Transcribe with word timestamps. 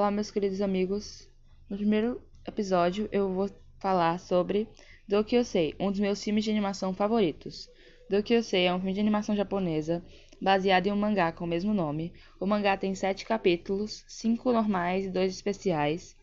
Olá, 0.00 0.10
meus 0.10 0.30
queridos 0.30 0.62
amigos. 0.62 1.28
No 1.68 1.76
primeiro 1.76 2.22
episódio, 2.48 3.06
eu 3.12 3.34
vou 3.34 3.50
falar 3.78 4.18
sobre 4.18 4.66
Do 5.06 5.22
Que 5.22 5.36
Eu 5.36 5.44
Sei, 5.44 5.74
um 5.78 5.90
dos 5.90 6.00
meus 6.00 6.24
filmes 6.24 6.42
de 6.42 6.50
animação 6.50 6.94
favoritos. 6.94 7.68
Do 8.08 8.22
Que 8.22 8.32
Eu 8.32 8.42
Sei 8.42 8.64
é 8.64 8.72
um 8.72 8.78
filme 8.78 8.94
de 8.94 9.00
animação 9.00 9.36
japonesa 9.36 10.02
baseado 10.40 10.86
em 10.86 10.90
um 10.90 10.96
mangá 10.96 11.30
com 11.32 11.44
o 11.44 11.46
mesmo 11.46 11.74
nome. 11.74 12.14
O 12.40 12.46
mangá 12.46 12.78
tem 12.78 12.94
sete 12.94 13.26
capítulos, 13.26 14.02
cinco 14.08 14.50
normais 14.52 15.04
e 15.04 15.10
dois 15.10 15.34
especiais. 15.34 16.16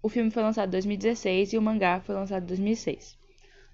O 0.00 0.08
filme 0.08 0.30
foi 0.30 0.44
lançado 0.44 0.68
em 0.68 0.70
2016 0.70 1.52
e 1.52 1.58
o 1.58 1.62
mangá 1.62 2.00
foi 2.00 2.14
lançado 2.14 2.44
em 2.44 2.46
2006. 2.46 3.18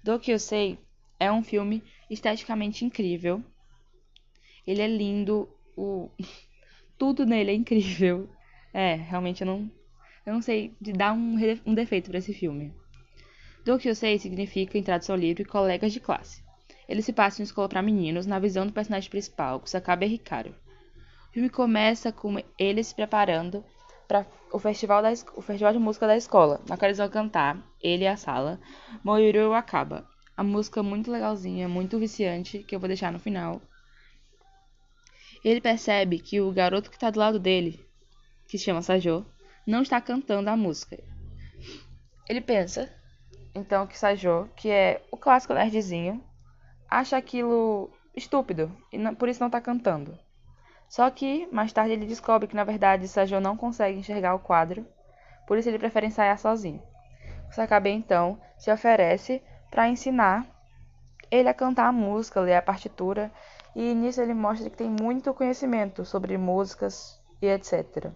Do 0.03 0.19
Que 0.19 0.31
Eu 0.31 0.39
Sei 0.39 0.79
é 1.19 1.31
um 1.31 1.43
filme 1.43 1.83
esteticamente 2.09 2.83
incrível. 2.83 3.43
Ele 4.65 4.81
é 4.81 4.87
lindo, 4.87 5.47
o... 5.77 6.09
tudo 6.97 7.23
nele 7.23 7.51
é 7.51 7.53
incrível. 7.53 8.27
É, 8.73 8.95
realmente 8.95 9.41
eu 9.41 9.47
não, 9.47 9.69
eu 10.25 10.33
não 10.33 10.41
sei 10.41 10.75
de 10.79 10.93
dar 10.93 11.13
um, 11.13 11.35
um 11.65 11.73
defeito 11.73 12.09
para 12.09 12.19
esse 12.19 12.33
filme. 12.33 12.73
Do 13.65 13.77
que 13.77 13.89
eu 13.89 13.95
sei 13.95 14.17
significa, 14.17 14.77
em 14.77 14.83
tradução 14.83 15.15
livre, 15.15 15.45
colegas 15.45 15.93
de 15.93 15.99
classe. 15.99 16.43
Ele 16.87 17.01
se 17.01 17.13
passa 17.13 17.41
em 17.41 17.43
escola 17.43 17.69
para 17.69 17.81
meninos, 17.81 18.25
na 18.25 18.39
visão 18.39 18.65
do 18.65 18.73
personagem 18.73 19.09
principal, 19.09 19.59
Kusakabe 19.59 20.05
Ricardo. 20.05 20.55
O 21.29 21.33
filme 21.33 21.49
começa 21.49 22.11
com 22.11 22.37
eles 22.57 22.87
se 22.87 22.95
preparando 22.95 23.63
para 24.07 24.25
o 24.51 24.59
festival, 24.59 25.01
da, 25.01 25.13
o 25.35 25.41
festival 25.41 25.71
de 25.71 25.79
música 25.79 26.07
da 26.07 26.17
escola, 26.17 26.59
na 26.67 26.75
qual 26.75 26.87
eles 26.87 26.97
vão 26.97 27.07
cantar, 27.07 27.57
ele 27.81 28.03
e 28.03 28.07
a 28.07 28.17
sala, 28.17 28.59
Moiru 29.03 29.53
Acaba. 29.53 30.05
A 30.35 30.43
música 30.43 30.81
muito 30.81 31.11
legalzinha, 31.11 31.69
muito 31.69 31.99
viciante, 31.99 32.59
que 32.59 32.75
eu 32.75 32.79
vou 32.79 32.87
deixar 32.87 33.11
no 33.11 33.19
final. 33.19 33.61
Ele 35.43 35.61
percebe 35.61 36.19
que 36.19 36.41
o 36.41 36.51
garoto 36.51 36.89
que 36.89 36.97
está 36.97 37.09
do 37.09 37.19
lado 37.19 37.39
dele 37.39 37.79
que 38.51 38.57
se 38.57 38.65
chama 38.65 38.81
Sajô, 38.81 39.23
não 39.65 39.81
está 39.81 40.01
cantando 40.01 40.49
a 40.49 40.57
música. 40.57 41.01
Ele 42.27 42.41
pensa, 42.41 42.93
então, 43.55 43.87
que 43.87 43.97
Sajô, 43.97 44.49
que 44.57 44.69
é 44.69 45.01
o 45.09 45.15
clássico 45.15 45.53
nerdzinho, 45.53 46.21
acha 46.89 47.15
aquilo 47.15 47.89
estúpido 48.13 48.69
e 48.91 48.97
não, 48.97 49.15
por 49.15 49.29
isso 49.29 49.39
não 49.39 49.47
está 49.47 49.61
cantando. 49.61 50.19
Só 50.89 51.09
que, 51.09 51.47
mais 51.49 51.71
tarde, 51.71 51.93
ele 51.93 52.05
descobre 52.05 52.45
que, 52.45 52.55
na 52.55 52.65
verdade, 52.65 53.07
Sajô 53.07 53.39
não 53.39 53.55
consegue 53.55 53.97
enxergar 53.97 54.35
o 54.35 54.39
quadro, 54.39 54.85
por 55.47 55.57
isso 55.57 55.69
ele 55.69 55.79
prefere 55.79 56.07
ensaiar 56.07 56.37
sozinho. 56.37 56.83
Sakabe, 57.51 57.89
então, 57.89 58.37
se 58.57 58.69
oferece 58.69 59.41
para 59.69 59.87
ensinar 59.87 60.45
ele 61.31 61.47
a 61.47 61.53
cantar 61.53 61.87
a 61.87 61.93
música, 61.93 62.41
ler 62.41 62.55
a 62.55 62.61
partitura, 62.61 63.31
e 63.73 63.93
nisso 63.93 64.21
ele 64.21 64.33
mostra 64.33 64.69
que 64.69 64.75
tem 64.75 64.89
muito 64.89 65.33
conhecimento 65.33 66.03
sobre 66.03 66.37
músicas 66.37 67.17
e 67.41 67.47
etc. 67.47 68.11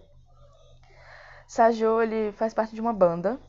Sajô, 1.46 2.02
ele 2.02 2.32
faz 2.32 2.52
parte 2.52 2.74
de 2.74 2.80
uma 2.80 2.92
banda. 2.92 3.40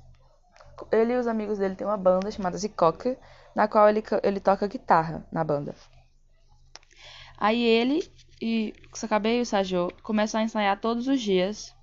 Ele 0.91 1.13
e 1.13 1.17
os 1.17 1.27
amigos 1.27 1.57
dele 1.57 1.75
têm 1.75 1.87
uma 1.87 1.97
banda 1.97 2.29
chamada 2.29 2.57
Zikok, 2.57 3.17
na 3.55 3.67
qual 3.67 3.89
ele, 3.89 4.03
ele 4.23 4.39
toca 4.39 4.67
guitarra 4.67 5.27
na 5.31 5.43
banda. 5.43 5.75
Aí 7.37 7.63
ele 7.63 8.09
e 8.41 8.73
Sakabe 8.93 9.29
e 9.29 9.41
o 9.41 9.45
Sajô 9.45 9.91
começam 10.03 10.39
a 10.39 10.43
ensaiar 10.43 10.79
todos 10.79 11.07
os 11.07 11.19
dias. 11.19 11.75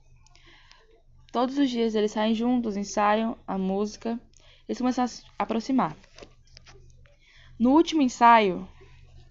Todos 1.32 1.58
os 1.58 1.68
dias 1.68 1.96
eles 1.96 2.12
saem 2.12 2.34
juntos, 2.34 2.76
ensaiam 2.76 3.36
a 3.46 3.58
música. 3.58 4.18
Eles 4.68 4.78
começam 4.78 5.04
a 5.04 5.08
se 5.08 5.24
aproximar. 5.36 5.96
No 7.58 7.72
último 7.72 8.02
ensaio, 8.02 8.68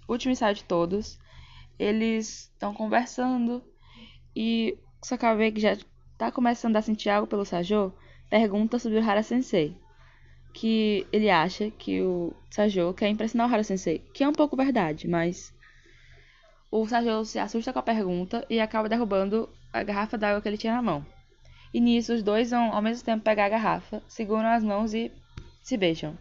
último 0.07 0.33
ensaio 0.33 0.55
de 0.55 0.63
todos, 0.63 1.17
eles 1.79 2.49
estão 2.53 2.73
conversando 2.73 3.63
e 4.35 4.77
Sakabe, 5.01 5.51
que 5.51 5.61
já 5.61 5.77
tá 6.23 6.31
começando 6.31 6.77
a 6.77 6.81
sentir 6.81 7.09
algo 7.09 7.27
pelo 7.27 7.43
Sajô, 7.43 7.91
pergunta 8.29 8.79
sobre 8.79 8.97
o 8.97 9.03
Hara 9.03 9.21
Sensei. 9.21 9.75
Que 10.53 11.05
ele 11.11 11.29
acha 11.29 11.69
que 11.69 12.01
o 12.01 12.33
Sajô 12.49 12.93
quer 12.93 13.09
impressionar 13.09 13.49
o 13.49 13.53
Hara 13.53 13.63
Sensei. 13.63 13.99
Que 14.13 14.23
é 14.23 14.27
um 14.27 14.31
pouco 14.31 14.55
verdade, 14.55 15.05
mas. 15.05 15.53
O 16.71 16.87
Sajô 16.87 17.25
se 17.25 17.39
assusta 17.39 17.73
com 17.73 17.79
a 17.79 17.83
pergunta 17.83 18.45
e 18.49 18.59
acaba 18.59 18.87
derrubando 18.87 19.49
a 19.73 19.83
garrafa 19.83 20.17
d'água 20.17 20.41
que 20.41 20.47
ele 20.47 20.57
tinha 20.57 20.73
na 20.73 20.81
mão. 20.81 21.05
E 21.73 21.81
nisso, 21.81 22.13
os 22.13 22.23
dois 22.23 22.51
vão 22.51 22.71
ao 22.71 22.81
mesmo 22.81 23.03
tempo 23.03 23.23
pegar 23.23 23.45
a 23.45 23.49
garrafa, 23.49 24.01
seguram 24.07 24.47
as 24.47 24.63
mãos 24.63 24.93
e 24.93 25.11
se 25.61 25.75
beijam. 25.75 26.17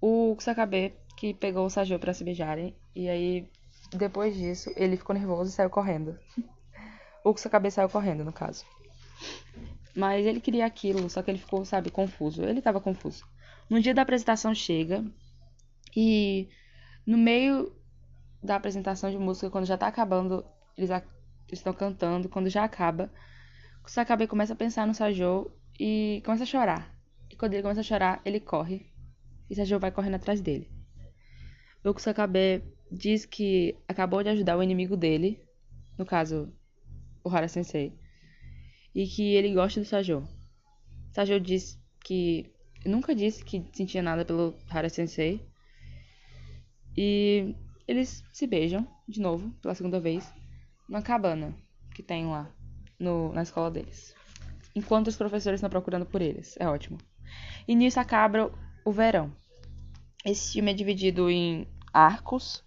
O 0.00 0.34
Kusakabe, 0.36 0.94
que 1.16 1.32
pegou 1.32 1.64
o 1.64 1.70
Sajô 1.70 1.98
para 1.98 2.12
se 2.12 2.24
beijarem, 2.24 2.76
e 2.94 3.08
aí, 3.08 3.48
depois 3.92 4.36
disso, 4.36 4.70
ele 4.76 4.96
ficou 4.96 5.14
nervoso 5.14 5.50
e 5.50 5.54
saiu 5.54 5.70
correndo. 5.70 6.18
o 7.24 7.32
Kusakabe 7.32 7.70
saiu 7.70 7.88
correndo, 7.88 8.24
no 8.24 8.32
caso. 8.32 8.64
Mas 9.94 10.24
ele 10.26 10.40
queria 10.40 10.66
aquilo, 10.66 11.08
só 11.10 11.22
que 11.22 11.30
ele 11.30 11.38
ficou, 11.38 11.64
sabe, 11.64 11.90
confuso. 11.90 12.44
Ele 12.44 12.58
estava 12.60 12.80
confuso. 12.80 13.24
No 13.68 13.80
dia 13.80 13.92
da 13.92 14.02
apresentação 14.02 14.54
chega 14.54 15.04
e 15.96 16.48
no 17.06 17.18
meio 17.18 17.72
da 18.42 18.56
apresentação 18.56 19.10
de 19.10 19.18
música, 19.18 19.50
quando 19.50 19.66
já 19.66 19.76
tá 19.76 19.88
acabando, 19.88 20.44
eles 20.76 20.90
estão 21.52 21.72
cantando, 21.72 22.28
quando 22.28 22.48
já 22.48 22.64
acaba, 22.64 23.10
o 23.84 23.88
Sakabe 23.88 24.26
começa 24.26 24.52
a 24.52 24.56
pensar 24.56 24.86
no 24.86 24.94
Sajou 24.94 25.50
e 25.78 26.22
começa 26.24 26.44
a 26.44 26.46
chorar. 26.46 26.94
E 27.30 27.36
quando 27.36 27.54
ele 27.54 27.62
começa 27.62 27.80
a 27.80 27.84
chorar, 27.84 28.20
ele 28.24 28.38
corre. 28.38 28.86
E 29.50 29.54
Sajou 29.54 29.80
vai 29.80 29.90
correndo 29.90 30.14
atrás 30.14 30.40
dele. 30.40 30.70
O 31.84 31.94
Kusakabe 31.94 32.62
diz 32.92 33.24
que 33.24 33.76
acabou 33.88 34.22
de 34.22 34.28
ajudar 34.28 34.58
o 34.58 34.62
inimigo 34.62 34.96
dele, 34.96 35.42
no 35.96 36.04
caso, 36.04 36.52
o 37.24 37.30
Hara 37.30 37.48
Sensei, 37.48 37.98
e 38.98 39.06
que 39.06 39.36
ele 39.36 39.54
gosta 39.54 39.78
do 39.78 39.86
Sajô. 39.86 40.24
Sajô 41.12 41.38
disse 41.38 41.78
que 42.04 42.52
nunca 42.84 43.14
disse 43.14 43.44
que 43.44 43.64
sentia 43.72 44.02
nada 44.02 44.24
pelo 44.24 44.56
Hara 44.68 44.88
Sensei. 44.88 45.40
E 46.96 47.54
eles 47.86 48.24
se 48.32 48.44
beijam 48.44 48.84
de 49.06 49.20
novo, 49.20 49.52
pela 49.62 49.76
segunda 49.76 50.00
vez, 50.00 50.28
na 50.88 51.00
cabana 51.00 51.54
que 51.94 52.02
tem 52.02 52.26
lá 52.26 52.50
no, 52.98 53.32
na 53.32 53.42
escola 53.42 53.70
deles. 53.70 54.16
Enquanto 54.74 55.06
os 55.06 55.16
professores 55.16 55.58
estão 55.58 55.70
procurando 55.70 56.04
por 56.04 56.20
eles. 56.20 56.56
É 56.58 56.68
ótimo. 56.68 56.98
E 57.68 57.76
nisso 57.76 58.00
acaba 58.00 58.50
o 58.84 58.90
verão. 58.90 59.32
Esse 60.24 60.54
filme 60.54 60.72
é 60.72 60.74
dividido 60.74 61.30
em 61.30 61.68
arcos. 61.92 62.64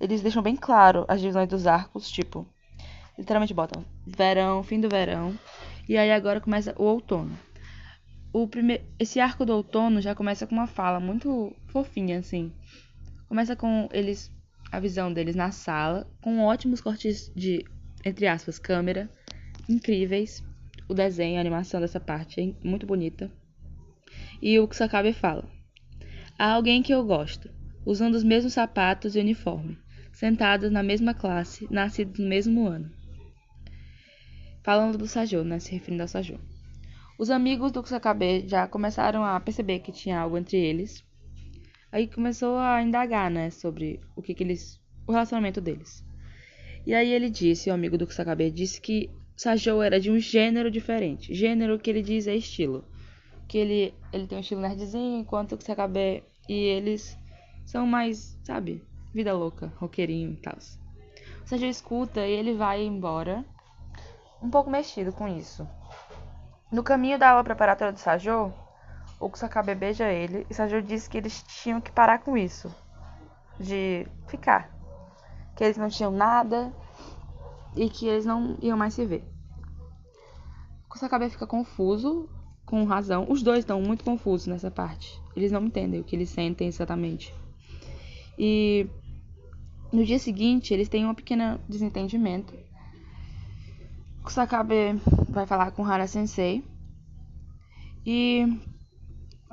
Eles 0.00 0.22
deixam 0.22 0.42
bem 0.42 0.56
claro 0.56 1.04
as 1.08 1.20
divisões 1.20 1.46
dos 1.46 1.66
arcos, 1.66 2.10
tipo, 2.10 2.48
literalmente 3.18 3.52
botam 3.52 3.84
verão, 4.06 4.62
fim 4.62 4.80
do 4.80 4.88
verão, 4.88 5.38
e 5.88 5.96
aí 5.96 6.10
agora 6.10 6.40
começa 6.40 6.74
o 6.78 6.84
outono. 6.84 7.38
O 8.32 8.48
prime... 8.48 8.80
Esse 8.98 9.20
arco 9.20 9.44
do 9.44 9.52
outono 9.52 10.00
já 10.00 10.14
começa 10.14 10.46
com 10.46 10.54
uma 10.54 10.66
fala 10.66 10.98
muito 10.98 11.54
fofinha, 11.66 12.18
assim. 12.18 12.52
Começa 13.28 13.54
com 13.54 13.88
eles, 13.92 14.32
a 14.72 14.80
visão 14.80 15.12
deles 15.12 15.36
na 15.36 15.50
sala, 15.50 16.10
com 16.20 16.40
ótimos 16.40 16.80
cortes 16.80 17.30
de, 17.34 17.64
entre 18.04 18.26
aspas, 18.26 18.58
câmera, 18.58 19.10
incríveis. 19.68 20.42
O 20.88 20.94
desenho, 20.94 21.38
a 21.38 21.40
animação 21.40 21.80
dessa 21.80 22.00
parte 22.00 22.40
é 22.40 22.66
muito 22.66 22.86
bonita. 22.86 23.30
E 24.40 24.58
o 24.58 24.66
Kusakabe 24.66 25.12
fala: 25.12 25.48
Há 26.38 26.52
alguém 26.52 26.82
que 26.82 26.92
eu 26.92 27.04
gosto, 27.04 27.50
usando 27.86 28.14
os 28.14 28.24
mesmos 28.24 28.54
sapatos 28.54 29.16
e 29.16 29.20
uniforme, 29.20 29.78
sentados 30.12 30.70
na 30.70 30.82
mesma 30.82 31.14
classe, 31.14 31.66
nascidos 31.70 32.18
no 32.18 32.28
mesmo 32.28 32.66
ano 32.66 33.03
falando 34.64 34.96
do 34.96 35.06
Sajô, 35.06 35.44
né, 35.44 35.60
se 35.60 35.70
referindo 35.70 36.02
ao 36.02 36.08
Sajô. 36.08 36.36
Os 37.18 37.30
amigos 37.30 37.70
do 37.70 37.82
Kusakabe 37.82 38.48
já 38.48 38.66
começaram 38.66 39.22
a 39.22 39.38
perceber 39.38 39.80
que 39.80 39.92
tinha 39.92 40.18
algo 40.18 40.38
entre 40.38 40.56
eles. 40.56 41.04
Aí 41.92 42.08
começou 42.08 42.56
a 42.58 42.82
indagar, 42.82 43.30
né, 43.30 43.50
sobre 43.50 44.00
o 44.16 44.22
que, 44.22 44.34
que 44.34 44.42
eles, 44.42 44.80
o 45.06 45.12
relacionamento 45.12 45.60
deles. 45.60 46.02
E 46.86 46.94
aí 46.94 47.12
ele 47.12 47.30
disse, 47.30 47.70
o 47.70 47.74
amigo 47.74 47.98
do 47.98 48.06
Kusakabe 48.06 48.50
disse 48.50 48.80
que 48.80 49.10
Sajô 49.36 49.82
era 49.82 50.00
de 50.00 50.10
um 50.10 50.18
gênero 50.18 50.70
diferente. 50.70 51.34
Gênero 51.34 51.78
que 51.78 51.90
ele 51.90 52.02
diz 52.02 52.26
é 52.26 52.34
estilo. 52.34 52.84
Que 53.46 53.58
ele, 53.58 53.94
ele 54.12 54.26
tem 54.26 54.38
um 54.38 54.40
estilo 54.40 54.62
nerdzinho, 54.62 55.20
enquanto 55.20 55.52
o 55.52 55.56
Kusakabe 55.58 56.24
e 56.48 56.54
eles 56.54 57.18
são 57.66 57.86
mais, 57.86 58.38
sabe, 58.42 58.82
vida 59.12 59.32
louca, 59.34 59.72
roqueirinho 59.76 60.32
e 60.32 60.36
tal. 60.36 60.56
Sajô 61.44 61.66
escuta 61.66 62.26
e 62.26 62.32
ele 62.32 62.54
vai 62.54 62.82
embora 62.82 63.44
um 64.42 64.50
pouco 64.50 64.70
mexido 64.70 65.12
com 65.12 65.26
isso. 65.28 65.66
No 66.70 66.82
caminho 66.82 67.18
da 67.18 67.30
aula 67.30 67.44
preparatória 67.44 67.92
do 67.92 67.98
Sajô, 68.00 68.50
o 69.20 69.28
Kusakabe 69.28 69.74
beija 69.74 70.10
ele 70.10 70.46
e 70.50 70.54
Sajô 70.54 70.80
disse 70.80 71.08
que 71.08 71.18
eles 71.18 71.42
tinham 71.42 71.80
que 71.80 71.92
parar 71.92 72.18
com 72.18 72.36
isso, 72.36 72.74
de 73.58 74.06
ficar, 74.26 74.70
que 75.56 75.64
eles 75.64 75.76
não 75.76 75.88
tinham 75.88 76.10
nada 76.10 76.72
e 77.76 77.88
que 77.88 78.06
eles 78.06 78.26
não 78.26 78.56
iam 78.60 78.76
mais 78.76 78.94
se 78.94 79.06
ver. 79.06 79.24
O 80.86 80.88
Kusakabe 80.90 81.30
fica 81.30 81.46
confuso, 81.46 82.28
com 82.64 82.84
razão. 82.84 83.26
Os 83.28 83.42
dois 83.42 83.60
estão 83.60 83.80
muito 83.80 84.04
confusos 84.04 84.46
nessa 84.46 84.70
parte. 84.70 85.20
Eles 85.36 85.52
não 85.52 85.64
entendem 85.64 86.00
o 86.00 86.04
que 86.04 86.16
eles 86.16 86.30
sentem 86.30 86.66
exatamente. 86.66 87.34
E 88.38 88.88
no 89.92 90.04
dia 90.04 90.18
seguinte, 90.18 90.72
eles 90.74 90.88
têm 90.88 91.06
um 91.06 91.14
pequeno 91.14 91.60
desentendimento 91.68 92.54
Kusakabe 94.24 94.98
vai 95.28 95.44
falar 95.46 95.70
com 95.72 95.84
Hara 95.84 96.06
Sensei. 96.06 96.64
E 98.06 98.58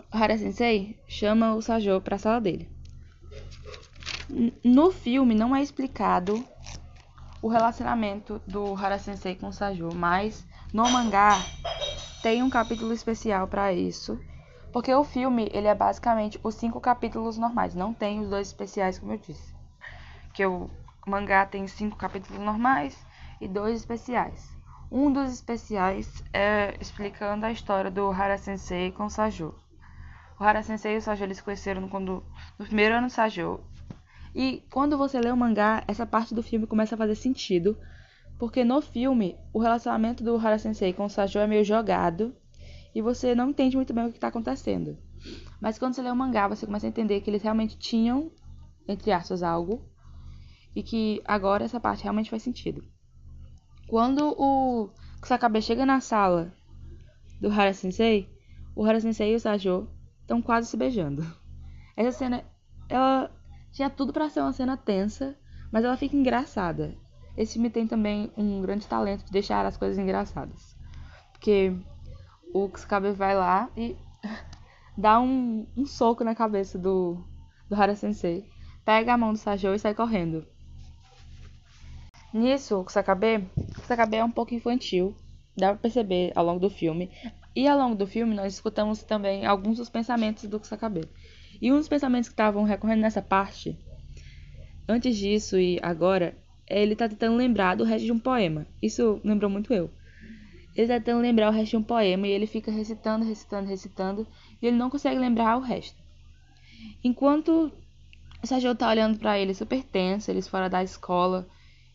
Hara 0.10 0.38
Sensei 0.38 0.98
chama 1.10 1.54
o 1.56 1.62
Sajo 1.62 2.00
para 2.00 2.16
a 2.16 2.20
sala 2.20 2.40
dele. 2.40 2.72
No 4.64 4.90
filme 4.90 5.36
não 5.36 5.54
é 5.54 5.62
explicado 5.62 6.42
o 7.42 7.50
relacionamento 7.50 8.42
do 8.48 8.74
Hara 8.74 8.98
Sensei 8.98 9.36
com 9.36 9.50
o 9.50 9.54
Sajo, 9.54 9.90
mas 9.94 10.48
no 10.74 10.90
mangá 10.90 11.38
tem 12.24 12.42
um 12.42 12.50
capítulo 12.50 12.94
especial 12.94 13.50
para 13.50 13.74
isso, 13.74 14.18
porque 14.72 14.94
o 14.94 15.04
filme 15.04 15.50
ele 15.52 15.68
é 15.68 15.76
basicamente 15.76 16.40
os 16.42 16.56
cinco 16.56 16.80
capítulos 16.80 17.38
normais, 17.38 17.76
não 17.76 17.94
tem 17.94 18.22
os 18.22 18.30
dois 18.30 18.48
especiais 18.48 18.98
como 18.98 19.12
eu 19.12 19.18
disse. 19.18 19.54
Que 20.34 20.46
o 20.46 20.70
mangá 21.06 21.46
tem 21.46 21.68
cinco 21.68 21.98
capítulos 21.98 22.42
normais 22.42 22.98
e 23.42 23.50
dois 23.50 23.76
especiais. 23.76 24.61
Um 24.92 25.10
dos 25.10 25.32
especiais 25.32 26.22
é 26.34 26.76
explicando 26.82 27.46
a 27.46 27.52
história 27.52 27.90
do 27.90 28.12
Hara 28.12 28.38
Sensei 28.38 28.92
com 28.92 29.06
o 29.06 29.10
Sajo. 29.10 29.56
O 30.38 30.44
Hara 30.44 30.62
Sensei 30.62 30.96
e 30.96 30.98
o 30.98 31.02
Sajo 31.02 31.24
eles 31.24 31.38
se 31.38 31.44
conheceram 31.44 31.88
quando, 31.88 32.22
no 32.60 32.66
primeiro 32.66 32.96
ano 32.96 33.08
do 33.08 33.14
Sajo 33.14 33.62
e 34.36 34.66
quando 34.70 34.98
você 34.98 35.18
lê 35.22 35.32
o 35.32 35.38
mangá, 35.38 35.82
essa 35.88 36.06
parte 36.06 36.36
do 36.36 36.44
filme 36.44 36.68
começa 36.68 36.96
a 36.96 36.98
fazer 36.98 37.16
sentido, 37.16 37.78
porque 38.38 38.66
no 38.66 38.82
filme 38.82 39.38
o 39.54 39.60
relacionamento 39.60 40.26
do 40.26 40.36
Hara 40.36 40.60
Sensei 40.60 40.92
com 40.92 41.06
o 41.06 41.10
Sajo 41.10 41.40
é 41.40 41.48
meio 41.48 41.64
jogado 41.64 42.36
e 42.94 43.02
você 43.02 43.34
não 43.34 43.52
entende 43.52 43.78
muito 43.78 43.94
bem 43.94 44.08
o 44.08 44.10
que 44.10 44.18
está 44.18 44.28
acontecendo. 44.28 44.98
Mas 45.62 45.80
quando 45.80 45.94
você 45.94 46.02
lê 46.02 46.10
o 46.12 46.16
mangá, 46.16 46.50
você 46.50 46.66
começa 46.66 46.86
a 46.86 46.90
entender 46.90 47.22
que 47.22 47.30
eles 47.30 47.44
realmente 47.44 47.78
tinham, 47.78 48.30
entre 48.86 49.14
aspas, 49.14 49.42
algo 49.42 49.86
e 50.76 50.84
que 50.84 51.22
agora 51.24 51.64
essa 51.64 51.80
parte 51.80 52.04
realmente 52.04 52.30
faz 52.30 52.44
sentido. 52.44 52.84
Quando 53.92 54.34
o 54.40 54.90
Kusakabe 55.20 55.62
chega 55.62 55.86
na 55.86 56.00
sala 56.00 56.54
do 57.42 57.52
Hara 57.52 57.74
Sensei, 57.74 58.34
o 58.74 58.86
Hara 58.86 59.02
Sensei 59.02 59.34
e 59.34 59.36
o 59.36 59.40
Sajo 59.42 59.86
estão 60.22 60.42
quase 60.42 60.70
se 60.70 60.78
beijando. 60.78 61.22
Essa 61.98 62.20
cena, 62.20 62.42
ela 62.88 63.30
tinha 63.74 63.90
tudo 63.90 64.14
para 64.14 64.30
ser 64.30 64.40
uma 64.40 64.54
cena 64.54 64.78
tensa, 64.78 65.36
mas 65.74 65.84
ela 65.84 65.98
fica 65.98 66.16
engraçada. 66.16 66.96
Esse 67.36 67.56
filme 67.56 67.70
tem 67.70 67.86
também 67.86 68.32
um 68.38 68.62
grande 68.62 68.88
talento 68.88 69.26
de 69.26 69.32
deixar 69.34 69.66
as 69.66 69.76
coisas 69.76 69.98
engraçadas. 69.98 70.74
Porque 71.34 71.76
o 72.54 72.70
Kusakabe 72.70 73.12
vai 73.12 73.36
lá 73.36 73.70
e 73.76 73.98
dá 74.98 75.20
um, 75.20 75.68
um 75.76 75.86
soco 75.86 76.24
na 76.24 76.34
cabeça 76.34 76.80
do, 76.80 77.22
do 77.68 77.76
Hara 77.76 77.98
Sensei, 77.98 78.50
pega 78.86 79.14
a 79.14 79.18
mão 79.18 79.34
do 79.34 79.38
Sajo 79.38 79.74
e 79.74 79.80
sai 79.80 79.94
correndo. 79.94 80.48
Nisso, 82.34 82.80
o 82.80 82.84
Kusakabe, 82.86 83.46
Kusakabe 83.76 84.16
é 84.16 84.24
um 84.24 84.32
pouco 84.32 84.54
infantil, 84.54 85.14
dá 85.56 85.70
pra 85.70 85.78
perceber 85.78 86.32
ao 86.34 86.46
longo 86.46 86.60
do 86.60 86.70
filme. 86.70 87.12
E 87.54 87.68
ao 87.68 87.78
longo 87.78 87.96
do 87.96 88.08
filme 88.08 88.34
nós 88.34 88.54
escutamos 88.54 89.04
também 89.04 89.46
alguns 89.46 89.78
dos 89.78 89.90
pensamentos 89.90 90.46
do 90.46 90.60
Kusakabe. 90.60 91.04
E 91.62 91.72
um 91.72 91.78
dos 91.78 91.90
pensamentos 91.90 92.30
que 92.30 92.34
estavam 92.34 92.64
recorrendo 92.64 93.02
nessa 93.02 93.22
parte, 93.22 93.78
antes 94.88 95.18
disso 95.18 95.60
e 95.60 95.78
agora, 95.82 96.38
é 96.68 96.82
ele 96.82 96.96
tá 96.96 97.10
tentando 97.10 97.36
lembrar 97.36 97.76
do 97.76 97.84
resto 97.84 98.06
de 98.06 98.14
um 98.14 98.20
poema. 98.20 98.66
Isso 98.82 99.20
lembrou 99.26 99.52
muito 99.52 99.74
eu. 99.74 99.92
Ele 100.74 100.88
tá 100.88 100.94
tentando 100.94 101.22
lembrar 101.22 101.50
o 101.50 101.54
resto 101.54 101.72
de 101.72 101.78
um 101.78 101.84
poema 101.84 102.26
e 102.28 102.32
ele 102.32 102.48
fica 102.48 102.72
recitando, 102.72 103.26
recitando, 103.26 103.68
recitando, 103.68 104.26
e 104.62 104.68
ele 104.68 104.78
não 104.78 104.90
consegue 104.90 105.20
lembrar 105.20 105.58
o 105.58 105.62
resto. 105.62 106.02
Enquanto 107.04 107.72
o 108.42 108.48
Sérgio 108.48 108.74
tá 108.74 108.90
olhando 108.90 109.20
para 109.20 109.38
ele 109.38 109.54
super 109.54 109.84
tenso, 109.84 110.32
eles 110.32 110.48
fora 110.48 110.70
da 110.70 110.82
escola, 110.82 111.46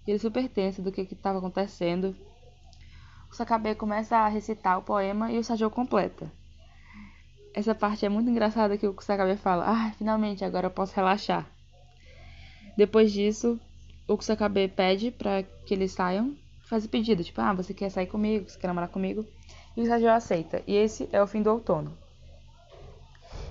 ele 0.06 0.18
super 0.18 0.48
tenso 0.48 0.82
do 0.82 0.92
que 0.92 1.04
que 1.04 1.14
tava 1.14 1.38
acontecendo. 1.38 2.16
O 3.30 3.34
Sakabe 3.34 3.74
começa 3.74 4.16
a 4.16 4.28
recitar 4.28 4.78
o 4.78 4.82
poema 4.82 5.30
e 5.32 5.38
o 5.38 5.44
Sérgio 5.44 5.70
completa. 5.70 6.30
Essa 7.56 7.74
parte 7.74 8.04
é 8.04 8.08
muito 8.10 8.28
engraçada 8.28 8.76
que 8.76 8.86
o 8.86 8.92
Kusakabe 8.92 9.34
fala: 9.36 9.64
Ah, 9.66 9.92
finalmente, 9.96 10.44
agora 10.44 10.66
eu 10.66 10.70
posso 10.70 10.94
relaxar. 10.94 11.46
Depois 12.76 13.10
disso, 13.10 13.58
o 14.06 14.14
Kusakabe 14.14 14.68
pede 14.68 15.10
para 15.10 15.42
que 15.42 15.72
eles 15.72 15.92
saiam, 15.92 16.36
faz 16.68 16.84
o 16.84 16.88
pedido, 16.90 17.24
tipo, 17.24 17.40
ah, 17.40 17.54
você 17.54 17.72
quer 17.72 17.88
sair 17.88 18.08
comigo, 18.08 18.48
você 18.48 18.58
quer 18.58 18.66
namorar 18.66 18.90
comigo? 18.90 19.24
E 19.74 19.80
o 19.80 19.86
Sajou 19.86 20.10
aceita. 20.10 20.62
E 20.66 20.74
esse 20.76 21.08
é 21.10 21.22
o 21.22 21.26
fim 21.26 21.40
do 21.40 21.50
outono. 21.50 21.96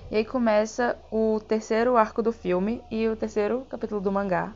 E 0.08 0.14
aí 0.14 0.24
começa 0.24 0.96
o 1.10 1.40
terceiro 1.40 1.96
arco 1.96 2.22
do 2.22 2.32
filme 2.32 2.80
e 2.88 3.08
o 3.08 3.16
terceiro 3.16 3.66
capítulo 3.68 4.00
do 4.00 4.12
mangá, 4.12 4.54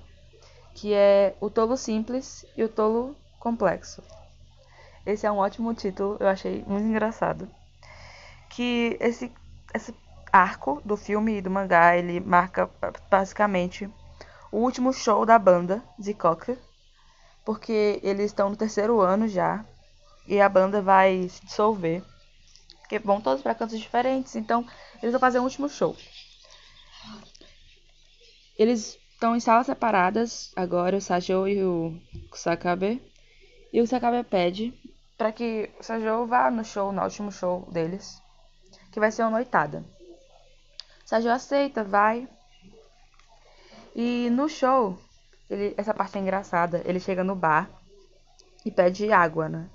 que 0.75 0.95
é 0.95 1.35
o 1.41 1.51
Tolo 1.51 1.77
Simples 1.77 2.45
e 2.57 2.65
o 2.65 2.69
Tolo 2.69 3.17
Complexo. 3.39 4.03
Esse 5.05 5.27
é 5.27 5.33
um 5.33 5.39
ótimo 5.39 5.75
título, 5.75 6.17
eu 6.21 6.29
achei 6.29 6.65
muito 6.67 6.87
engraçado. 6.87 7.49
Que 8.49 8.97
esse 9.01 9.33
esse 9.73 9.95
arco 10.33 10.81
do 10.85 10.97
filme 10.97 11.39
e 11.39 11.43
do 11.43 11.51
mangá, 11.51 11.97
ele 11.97 12.21
marca 12.21 12.69
basicamente 13.11 13.89
o 14.51 14.59
último 14.59 14.93
show 14.93 15.25
da 15.25 15.39
banda, 15.39 15.83
Zikok, 16.01 16.59
porque 17.45 18.01
eles 18.03 18.27
estão 18.27 18.51
no 18.51 18.57
terceiro 18.57 19.01
ano 19.01 19.29
já 19.29 19.65
e 20.27 20.41
a 20.41 20.49
banda 20.49 20.83
vai 20.83 21.29
se 21.29 21.45
dissolver. 21.45 22.03
Porque 22.81 22.99
vão 22.99 23.21
todos 23.21 23.43
para 23.43 23.55
cantos 23.55 23.79
diferentes, 23.79 24.35
então 24.35 24.67
eles 25.01 25.13
vão 25.13 25.21
fazer 25.21 25.39
um 25.39 25.45
último 25.45 25.69
show. 25.69 25.97
Eles 28.59 28.99
estão 29.21 29.37
em 29.37 29.41
salas 29.41 29.67
separadas 29.67 30.51
agora, 30.57 30.97
o 30.97 31.01
Sajou 31.01 31.47
e 31.47 31.63
o 31.63 31.95
Kusakabe. 32.31 33.03
E 33.71 33.79
o 33.79 33.83
Kusakabe 33.83 34.25
pede 34.25 34.73
para 35.19 35.31
que 35.31 35.69
o 35.79 35.83
Sajou 35.83 36.27
vá 36.27 36.51
no 36.51 36.65
show, 36.65 36.91
no 36.91 37.03
último 37.03 37.31
show 37.31 37.69
deles 37.71 38.19
que 38.91 38.99
vai 38.99 39.13
ser 39.13 39.21
uma 39.23 39.33
noitada. 39.33 39.85
Sérgio 41.05 41.31
aceita, 41.31 41.85
vai. 41.85 42.27
E 43.95 44.31
no 44.31 44.49
show, 44.49 44.99
ele, 45.51 45.75
essa 45.77 45.93
parte 45.93 46.17
é 46.17 46.21
engraçada. 46.23 46.81
Ele 46.87 46.99
chega 46.99 47.23
no 47.23 47.37
bar 47.37 47.69
e 48.65 48.71
pede 48.71 49.13
água, 49.13 49.51
né? 49.51 49.69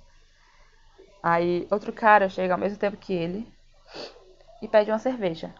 Aí 1.21 1.67
outro 1.69 1.93
cara 1.93 2.29
chega 2.29 2.55
ao 2.55 2.59
mesmo 2.59 2.79
tempo 2.79 2.97
que 2.97 3.13
ele 3.13 3.47
e 4.59 4.67
pede 4.67 4.89
uma 4.89 4.97
cerveja. 4.97 5.53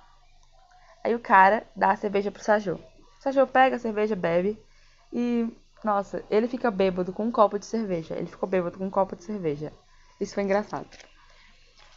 Aí 1.03 1.13
o 1.13 1.19
cara 1.19 1.67
dá 1.75 1.91
a 1.91 1.95
cerveja 1.95 2.31
pro 2.31 2.43
Sajô. 2.43 2.79
O 3.25 3.27
Sajô 3.27 3.47
pega 3.47 3.77
a 3.77 3.79
cerveja, 3.79 4.15
bebe 4.15 4.55
e, 5.11 5.47
nossa, 5.83 6.23
ele 6.29 6.47
fica 6.47 6.69
bêbado 6.69 7.11
com 7.11 7.25
um 7.25 7.31
copo 7.31 7.57
de 7.57 7.65
cerveja. 7.65 8.15
Ele 8.15 8.27
ficou 8.27 8.47
bêbado 8.47 8.77
com 8.77 8.85
um 8.85 8.89
copo 8.91 9.15
de 9.15 9.23
cerveja. 9.23 9.73
Isso 10.21 10.35
foi 10.35 10.43
engraçado. 10.43 10.87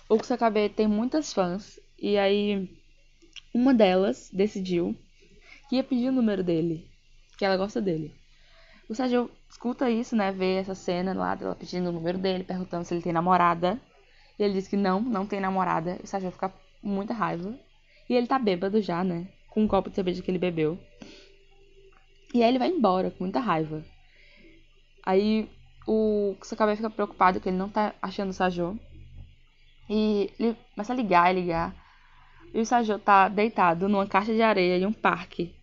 O 0.09 0.17
Kusakabe 0.17 0.71
tem 0.71 0.87
muitas 0.87 1.31
fãs 1.35 1.79
e 1.99 2.17
aí 2.17 2.75
uma 3.53 3.75
delas 3.75 4.31
decidiu 4.33 4.97
que 5.69 5.77
ia 5.77 5.85
pedir 5.85 6.09
o 6.09 6.13
número 6.13 6.43
dele, 6.43 6.89
que 7.37 7.45
ela 7.45 7.59
gosta 7.59 7.79
dele. 7.79 8.15
O 8.89 8.95
Sérgio 8.95 9.31
escuta 9.51 9.91
isso, 9.91 10.17
né? 10.17 10.33
Vê 10.33 10.55
essa 10.55 10.75
cena 10.75 11.13
lá 11.13 11.35
dela 11.35 11.55
pedindo 11.55 11.91
o 11.91 11.93
número 11.93 12.17
dele, 12.17 12.43
perguntando 12.43 12.87
se 12.87 12.95
ele 12.95 13.03
tem 13.03 13.13
namorada. 13.13 13.79
E 14.39 14.43
ele 14.43 14.55
diz 14.55 14.67
que 14.67 14.79
não, 14.79 15.03
não 15.03 15.27
tem 15.27 15.41
namorada. 15.41 15.99
O 16.03 16.07
Sérgio 16.07 16.31
fica 16.31 16.49
com 16.49 16.89
muita 16.89 17.13
raiva. 17.13 17.55
E 18.09 18.15
ele 18.15 18.27
tá 18.27 18.39
bêbado 18.39 18.81
já, 18.81 19.05
né? 19.05 19.29
Com 19.51 19.65
um 19.65 19.69
copo 19.69 19.91
de 19.91 19.97
cerveja 19.97 20.23
que 20.23 20.31
ele 20.31 20.39
bebeu. 20.39 20.79
E 22.35 22.43
aí 22.43 22.49
ele 22.49 22.59
vai 22.59 22.69
embora 22.69 23.11
com 23.11 23.25
muita 23.25 23.41
raiva. 23.41 23.85
Aí 25.05 25.49
o 25.87 26.37
Kusakabe 26.39 26.77
fica 26.77 26.91
preocupado 26.91 27.41
que 27.41 27.49
ele 27.49 27.57
não 27.57 27.69
tá 27.69 27.95
achando 28.03 28.31
o 28.31 28.35
Sajo. 28.35 28.79
E 29.89 30.31
ele 30.39 30.57
começa 30.75 30.93
a 30.93 30.97
ligar 30.97 31.33
e 31.33 31.41
ligar. 31.41 31.75
E 32.53 32.61
o 32.61 32.67
Sajô 32.67 32.99
tá 32.99 33.29
deitado 33.29 33.89
numa 33.89 34.07
caixa 34.07 34.35
de 34.35 34.43
areia 34.43 34.77
em 34.77 34.85
um 34.85 34.93
parque. 34.93 35.55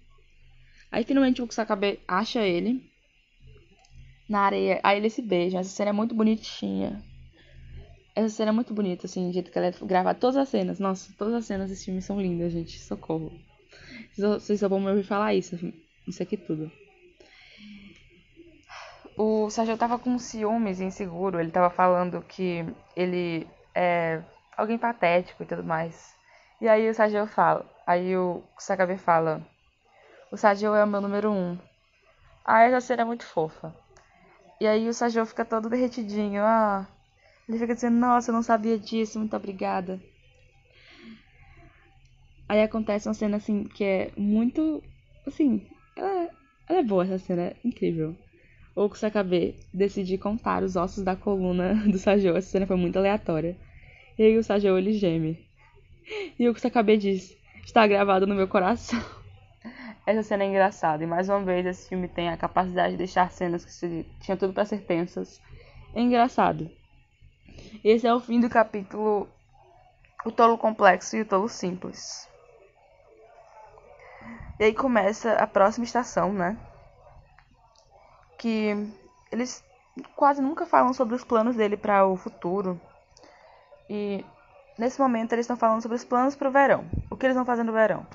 Aí 0.91 1.03
finalmente 1.03 1.41
o 1.41 1.47
Kusakabe 1.47 1.99
acha 2.07 2.41
ele 2.41 2.89
na 4.27 4.41
areia. 4.41 4.79
Aí 4.83 4.97
eles 4.97 5.13
se 5.13 5.21
beijam. 5.21 5.59
Essa 5.59 5.69
cena 5.69 5.91
é 5.91 5.93
muito 5.93 6.15
bonitinha. 6.15 7.03
Essa 8.15 8.29
cena 8.29 8.49
é 8.49 8.53
muito 8.53 8.73
bonita, 8.73 9.05
assim, 9.05 9.27
do 9.27 9.33
jeito 9.33 9.51
que 9.51 9.57
ela 9.57 9.67
é. 9.67 10.13
Todas 10.13 10.37
as 10.37 10.49
cenas, 10.49 10.79
nossa, 10.79 11.13
todas 11.17 11.33
as 11.33 11.45
cenas 11.45 11.69
desse 11.69 11.85
filme 11.85 12.01
são 12.01 12.19
lindas, 12.19 12.51
gente. 12.51 12.79
Socorro. 12.79 13.31
Vocês 14.17 14.59
só 14.59 14.69
vão 14.69 14.79
me 14.79 14.89
ouvir 14.89 15.03
falar 15.03 15.35
isso. 15.35 15.57
Isso 16.07 16.21
aqui 16.21 16.37
tudo. 16.37 16.71
O 19.17 19.49
Sérgio 19.49 19.77
tava 19.77 19.97
com 19.97 20.19
ciúmes 20.19 20.81
inseguro. 20.81 21.39
Ele 21.39 21.51
tava 21.51 21.69
falando 21.69 22.21
que 22.21 22.65
ele 22.95 23.47
é, 23.73 24.21
alguém 24.57 24.77
patético 24.77 25.43
e 25.43 25.45
tudo 25.45 25.63
mais. 25.63 26.15
E 26.59 26.67
aí 26.67 26.89
o 26.89 26.93
Sajio 26.93 27.27
fala, 27.27 27.65
aí 27.85 28.15
o 28.15 28.41
Sakabe 28.57 28.97
fala, 28.97 29.45
o 30.31 30.37
Sajio 30.37 30.73
é 30.73 30.83
o 30.83 30.87
meu 30.87 31.01
número 31.01 31.31
um. 31.31 31.57
Ah, 32.45 32.63
essa 32.63 32.79
cena 32.79 33.01
é 33.01 33.05
muito 33.05 33.25
fofa. 33.25 33.75
E 34.59 34.65
aí 34.65 34.87
o 34.87 34.93
Sajio 34.93 35.25
fica 35.25 35.43
todo 35.43 35.69
derretidinho, 35.69 36.41
ah, 36.43 36.87
ele 37.47 37.59
fica 37.59 37.75
dizendo, 37.75 37.97
nossa, 37.97 38.31
eu 38.31 38.33
não 38.33 38.41
sabia 38.41 38.79
disso, 38.79 39.19
muito 39.19 39.35
obrigada. 39.35 39.99
Aí 42.47 42.61
acontece 42.61 43.07
uma 43.07 43.13
cena 43.13 43.37
assim 43.37 43.65
que 43.65 43.83
é 43.83 44.11
muito, 44.15 44.81
assim, 45.27 45.67
ela, 45.95 46.29
ela 46.67 46.79
é 46.79 46.83
boa 46.83 47.03
essa 47.03 47.17
cena, 47.17 47.43
é 47.43 47.55
incrível. 47.63 48.15
O 48.75 48.89
Kusakabe 48.89 49.55
decide 49.73 50.17
contar 50.17 50.61
os 50.61 50.75
ossos 50.75 51.03
da 51.03 51.15
coluna 51.15 51.75
do 51.89 51.97
Sajou. 51.97 52.35
Essa 52.35 52.49
cena 52.49 52.67
foi 52.67 52.75
muito 52.75 52.97
aleatória. 52.97 53.55
E 54.17 54.23
aí 54.23 54.37
o 54.37 54.43
Sajou 54.43 54.77
ele 54.77 54.93
geme. 54.93 55.39
E 56.37 56.47
o 56.49 56.53
Kusakabe 56.53 56.97
diz: 56.97 57.35
Está 57.63 57.87
gravado 57.87 58.27
no 58.27 58.35
meu 58.35 58.47
coração. 58.47 59.01
Essa 60.05 60.21
cena 60.21 60.43
é 60.43 60.47
engraçada. 60.47 61.03
E 61.03 61.07
mais 61.07 61.29
uma 61.29 61.43
vez 61.43 61.65
esse 61.65 61.89
filme 61.89 62.07
tem 62.07 62.29
a 62.29 62.37
capacidade 62.37 62.91
de 62.91 62.97
deixar 62.97 63.31
cenas 63.31 63.63
que 63.63 63.71
se... 63.71 64.05
tinha 64.19 64.37
tudo 64.37 64.53
para 64.53 64.65
ser 64.65 64.81
tensas. 64.81 65.41
É 65.95 66.01
engraçado. 66.01 66.69
Esse 67.83 68.05
é 68.05 68.13
o 68.13 68.19
fim 68.19 68.39
do 68.39 68.49
capítulo 68.49 69.27
O 70.25 70.31
Tolo 70.31 70.57
Complexo 70.57 71.15
e 71.15 71.21
o 71.21 71.25
Tolo 71.25 71.47
Simples. 71.47 72.27
E 74.59 74.63
aí 74.63 74.73
começa 74.73 75.33
a 75.33 75.47
próxima 75.47 75.85
estação, 75.85 76.31
né? 76.31 76.57
que 78.37 78.75
eles 79.31 79.63
quase 80.15 80.41
nunca 80.41 80.65
falam 80.65 80.93
sobre 80.93 81.15
os 81.15 81.23
planos 81.23 81.55
dele 81.55 81.77
para 81.77 82.05
o 82.05 82.15
futuro. 82.15 82.79
E 83.89 84.23
nesse 84.77 84.99
momento 84.99 85.33
eles 85.33 85.45
estão 85.45 85.57
falando 85.57 85.81
sobre 85.81 85.95
os 85.95 86.03
planos 86.03 86.35
para 86.35 86.49
o 86.49 86.51
verão. 86.51 86.85
O 87.09 87.15
que 87.15 87.25
eles 87.25 87.35
vão 87.35 87.45
fazer 87.45 87.63
no 87.63 87.73
verão? 87.73 88.05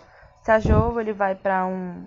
Sajou, 0.45 1.01
ele 1.01 1.13
vai 1.13 1.35
para 1.35 1.67
um, 1.67 2.07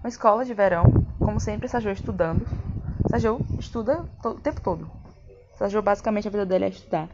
uma 0.00 0.08
escola 0.08 0.44
de 0.44 0.52
verão, 0.52 0.84
como 1.18 1.40
sempre, 1.40 1.68
Sajou 1.68 1.92
estudando. 1.92 2.46
Sajou 3.08 3.40
estuda 3.58 4.04
o 4.24 4.34
tempo 4.34 4.60
todo. 4.60 4.90
Sajou 5.56 5.80
basicamente 5.80 6.26
a 6.26 6.30
vida 6.32 6.44
dele 6.44 6.64
é 6.64 6.68
estudar. 6.68 7.08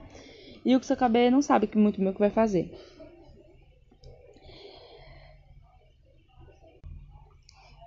E 0.64 0.74
o 0.74 0.80
Kusakabe 0.80 1.30
não 1.30 1.42
sabe 1.42 1.70
muito 1.74 1.98
bem 1.98 2.08
o 2.08 2.12
que 2.12 2.18
vai 2.18 2.30
fazer. 2.30 2.70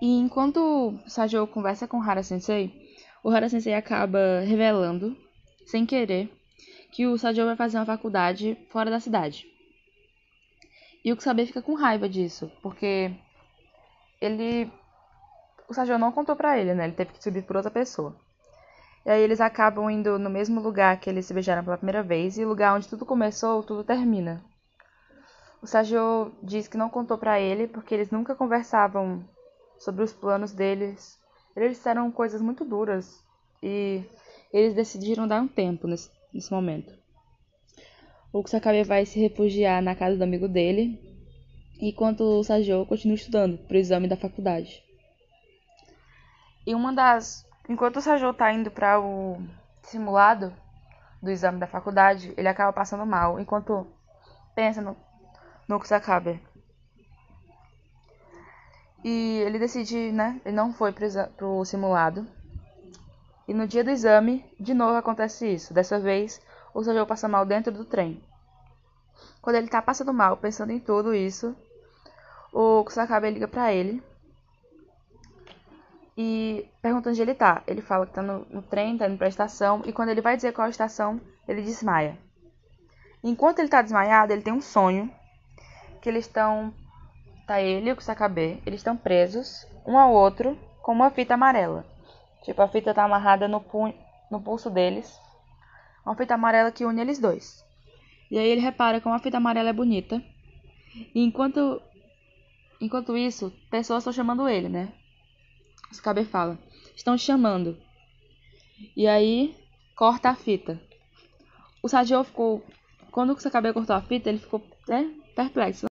E 0.03 0.19
enquanto 0.19 0.99
Sajou 1.07 1.47
conversa 1.47 1.87
com 1.87 2.01
Hara 2.01 2.21
Sensei, 2.21 2.73
o 3.23 3.29
Hara 3.29 3.47
Sensei 3.47 3.73
acaba 3.73 4.41
revelando, 4.41 5.15
sem 5.65 5.85
querer, 5.85 6.29
que 6.91 7.07
o 7.07 7.17
Sajou 7.17 7.45
vai 7.45 7.55
fazer 7.55 7.77
uma 7.77 7.85
faculdade 7.85 8.57
fora 8.69 8.91
da 8.91 8.99
cidade. 8.99 9.47
E 11.05 11.13
o 11.13 11.15
Kusabe 11.15 11.45
fica 11.45 11.61
com 11.61 11.73
raiva 11.73 12.09
disso, 12.09 12.51
porque 12.61 13.15
ele 14.19 14.69
o 15.69 15.73
Sajou 15.73 15.97
não 15.97 16.11
contou 16.11 16.35
pra 16.35 16.59
ele, 16.59 16.73
né? 16.73 16.83
Ele 16.83 16.95
teve 16.95 17.13
que 17.13 17.23
subir 17.23 17.43
por 17.43 17.55
outra 17.55 17.71
pessoa. 17.71 18.13
E 19.05 19.09
aí 19.09 19.21
eles 19.21 19.39
acabam 19.39 19.89
indo 19.89 20.19
no 20.19 20.29
mesmo 20.29 20.59
lugar 20.59 20.99
que 20.99 21.09
eles 21.09 21.25
se 21.25 21.33
beijaram 21.33 21.63
pela 21.63 21.77
primeira 21.77 22.03
vez, 22.03 22.37
e 22.37 22.43
o 22.43 22.49
lugar 22.49 22.75
onde 22.75 22.89
tudo 22.89 23.05
começou, 23.05 23.63
tudo 23.63 23.85
termina. 23.85 24.43
O 25.61 25.65
Sajou 25.65 26.33
diz 26.43 26.67
que 26.67 26.75
não 26.75 26.89
contou 26.89 27.17
para 27.17 27.39
ele 27.39 27.69
porque 27.69 27.95
eles 27.95 28.11
nunca 28.11 28.35
conversavam 28.35 29.23
sobre 29.83 30.03
os 30.03 30.13
planos 30.13 30.53
deles. 30.53 31.19
Eles 31.55 31.77
disseram 31.77 32.11
coisas 32.11 32.41
muito 32.41 32.63
duras 32.65 33.23
e 33.61 34.03
eles 34.51 34.73
decidiram 34.73 35.27
dar 35.27 35.41
um 35.41 35.47
tempo 35.47 35.87
nesse, 35.87 36.09
nesse 36.33 36.51
momento. 36.51 36.93
O 38.31 38.41
Kusakabe 38.41 38.83
vai 38.83 39.05
se 39.05 39.19
refugiar 39.19 39.81
na 39.81 39.95
casa 39.95 40.17
do 40.17 40.23
amigo 40.23 40.47
dele, 40.47 40.99
enquanto 41.79 42.21
o 42.21 42.43
Sajou 42.43 42.85
continua 42.85 43.15
estudando 43.15 43.57
para 43.59 43.75
o 43.75 43.79
exame 43.79 44.07
da 44.07 44.17
faculdade. 44.17 44.83
E 46.65 46.73
uma 46.73 46.93
das. 46.93 47.45
Enquanto 47.69 47.97
o 47.97 48.01
Sajou 48.01 48.31
está 48.31 48.51
indo 48.51 48.71
para 48.71 48.99
o 48.99 49.37
simulado 49.83 50.53
do 51.21 51.29
exame 51.29 51.59
da 51.59 51.67
faculdade, 51.67 52.33
ele 52.35 52.47
acaba 52.47 52.73
passando 52.73 53.05
mal, 53.05 53.39
enquanto 53.39 53.87
pensa 54.55 54.81
no, 54.81 54.97
no 55.67 55.79
Kusakabe. 55.79 56.41
E 59.03 59.39
ele 59.45 59.59
decide, 59.59 60.11
né? 60.11 60.39
Ele 60.45 60.55
não 60.55 60.73
foi 60.73 60.91
pro, 60.91 61.05
pro 61.35 61.65
simulado. 61.65 62.25
E 63.47 63.53
no 63.53 63.67
dia 63.67 63.83
do 63.83 63.89
exame, 63.89 64.45
de 64.59 64.73
novo 64.73 64.95
acontece 64.95 65.47
isso. 65.47 65.73
Dessa 65.73 65.99
vez, 65.99 66.41
o 66.73 66.83
Sojou 66.83 67.05
passa 67.05 67.27
mal 67.27 67.45
dentro 67.45 67.71
do 67.71 67.83
trem. 67.83 68.23
Quando 69.41 69.57
ele 69.57 69.67
tá 69.67 69.81
passando 69.81 70.13
mal, 70.13 70.37
pensando 70.37 70.71
em 70.71 70.79
tudo 70.79 71.13
isso, 71.13 71.53
o 72.53 72.83
Kusakabe 72.85 73.29
liga 73.29 73.47
pra 73.47 73.73
ele 73.73 74.01
e 76.17 76.65
pergunta 76.81 77.09
onde 77.09 77.21
ele 77.21 77.33
tá. 77.33 77.61
Ele 77.67 77.81
fala 77.81 78.05
que 78.05 78.13
tá 78.13 78.21
no, 78.21 78.45
no 78.49 78.61
trem, 78.61 78.97
tá 78.97 79.07
indo 79.07 79.17
pra 79.17 79.27
estação, 79.27 79.81
e 79.85 79.91
quando 79.91 80.09
ele 80.09 80.21
vai 80.21 80.35
dizer 80.35 80.53
qual 80.53 80.67
a 80.67 80.69
estação, 80.69 81.19
ele 81.47 81.61
desmaia. 81.61 82.17
Enquanto 83.23 83.59
ele 83.59 83.69
tá 83.69 83.81
desmaiado, 83.81 84.31
ele 84.31 84.41
tem 84.41 84.53
um 84.53 84.61
sonho 84.61 85.13
que 86.01 86.07
eles 86.07 86.25
estão 86.25 86.73
Tá 87.45 87.61
ele 87.61 87.89
e 87.89 87.91
o 87.91 87.95
Kusakabe, 87.95 88.61
eles 88.65 88.79
estão 88.79 88.95
presos, 88.95 89.67
um 89.85 89.97
ao 89.97 90.13
outro, 90.13 90.57
com 90.81 90.93
uma 90.93 91.11
fita 91.11 91.33
amarela. 91.33 91.85
Tipo, 92.43 92.61
a 92.61 92.67
fita 92.69 92.93
tá 92.93 93.03
amarrada 93.03 93.47
no, 93.47 93.59
punho, 93.59 93.93
no 94.31 94.41
pulso 94.41 94.69
deles. 94.69 95.19
Uma 96.05 96.15
fita 96.15 96.35
amarela 96.35 96.71
que 96.71 96.85
une 96.85 97.01
eles 97.01 97.19
dois. 97.19 97.65
E 98.31 98.37
aí 98.37 98.47
ele 98.47 98.61
repara 98.61 99.01
como 99.01 99.13
a 99.13 99.19
fita 99.19 99.37
amarela 99.37 99.69
é 99.69 99.73
bonita. 99.73 100.23
E 101.13 101.21
enquanto, 101.21 101.81
enquanto 102.79 103.17
isso, 103.17 103.51
pessoas 103.69 103.99
estão 103.99 104.13
chamando 104.13 104.47
ele, 104.47 104.69
né? 104.69 104.93
O 105.85 105.87
Kusakabe 105.89 106.23
fala, 106.23 106.57
estão 106.95 107.17
chamando. 107.17 107.77
E 108.95 109.05
aí, 109.05 109.55
corta 109.95 110.29
a 110.29 110.35
fita. 110.35 110.81
O 111.81 111.89
Sajou 111.89 112.23
ficou... 112.23 112.63
Quando 113.11 113.31
o 113.31 113.35
Kusakabe 113.35 113.73
cortou 113.73 113.95
a 113.95 114.01
fita, 114.01 114.29
ele 114.29 114.39
ficou 114.39 114.65
né, 114.87 115.13
perplexo. 115.35 115.92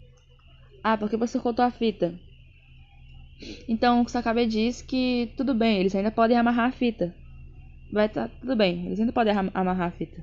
Ah, 0.83 0.97
porque 0.97 1.17
você 1.17 1.39
cortou 1.39 1.65
a 1.65 1.71
fita. 1.71 2.19
Então 3.69 4.03
o 4.03 4.09
Sakabe 4.09 4.47
diz 4.47 4.83
que 4.83 5.33
tudo 5.37 5.55
bem, 5.55 5.81
eles 5.81 5.95
ainda 5.95 6.11
podem 6.11 6.37
amarrar 6.37 6.69
a 6.69 6.73
fita. 6.73 7.15
Vai 7.93 8.09
tá 8.09 8.29
tudo 8.29 8.55
bem, 8.55 8.87
eles 8.87 9.01
ainda 9.01 9.13
podem 9.13 9.35
amarrar 9.55 9.89
a 9.89 9.91
fita. 9.91 10.23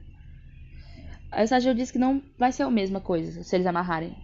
Aí 1.31 1.45
o 1.45 1.75
diz 1.75 1.91
que 1.91 1.99
não 1.99 2.21
vai 2.37 2.51
ser 2.51 2.63
a 2.63 2.69
mesma 2.69 3.01
coisa 3.01 3.43
se 3.43 3.55
eles 3.55 3.67
amarrarem. 3.67 4.15